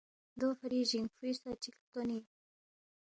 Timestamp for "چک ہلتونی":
1.63-2.19